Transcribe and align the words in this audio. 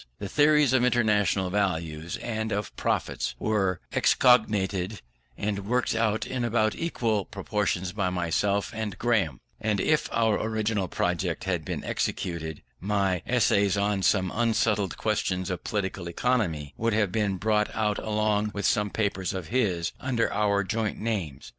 The 0.17 0.27
theories 0.27 0.73
of 0.73 0.83
International 0.83 1.51
Values 1.51 2.17
and 2.23 2.51
of 2.51 2.75
Profits 2.75 3.35
were 3.37 3.79
excogitated 3.93 4.99
and 5.37 5.67
worked 5.67 5.93
out 5.93 6.25
in 6.25 6.43
about 6.43 6.73
equal 6.73 7.23
proportions 7.23 7.91
by 7.91 8.09
myself 8.09 8.71
and 8.73 8.97
Graham: 8.97 9.39
and 9.59 9.79
if 9.79 10.09
our 10.11 10.41
original 10.41 10.87
project 10.87 11.43
had 11.43 11.63
been 11.63 11.83
executed, 11.83 12.63
my 12.79 13.21
Essays 13.27 13.77
on 13.77 14.01
Some 14.01 14.31
Unsettled 14.33 14.97
Questions 14.97 15.51
of 15.51 15.63
Political 15.63 16.07
Economy 16.09 16.73
would 16.77 16.93
have 16.93 17.11
been 17.11 17.37
brought 17.37 17.69
out 17.75 17.99
along 17.99 18.49
with 18.55 18.65
some 18.65 18.89
papers 18.89 19.35
of 19.35 19.49
his, 19.49 19.91
under 19.99 20.33
our 20.33 20.63
joint 20.63 20.97
names. 20.99 21.49